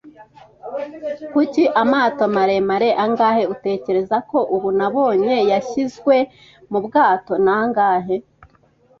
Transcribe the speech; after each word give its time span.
“Kuki, 1.31 1.63
amato 1.81 2.23
maremare 2.35 2.89
angahe, 3.03 3.43
utekereza 3.53 4.17
ko 4.29 4.37
ubu, 4.55 4.69
nabonye 4.79 5.35
yashyizwe 5.51 6.15
mu 6.71 6.79
bwato? 6.85 7.33
Nangahe 7.45 8.15